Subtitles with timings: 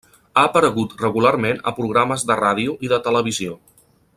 [0.35, 3.61] Ha aparegut regularment a programes de ràdio i de televisió.